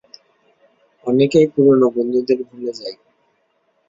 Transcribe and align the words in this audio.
অনেকেই 1.05 1.47
পুরনো 1.53 1.87
বন্ধুদের 1.95 2.39
ভুলে 2.47 2.71
যায়। 2.79 2.97